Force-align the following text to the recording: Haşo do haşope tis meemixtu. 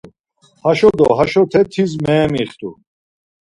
Haşo 0.63 0.89
do 0.97 1.07
haşope 1.17 1.61
tis 1.71 1.91
meemixtu. 2.03 2.69